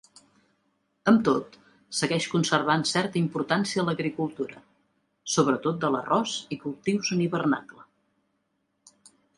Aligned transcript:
Amb 1.11 1.19
tot, 1.27 1.57
segueix 1.97 2.25
conservant 2.31 2.85
certa 2.93 3.19
importància 3.21 3.85
l'agricultura, 3.91 4.65
sobretot 5.35 5.79
de 5.85 5.93
l'arròs 5.97 6.35
i 6.57 6.61
cultius 6.67 7.17
en 7.19 7.25
hivernacle. 7.29 7.89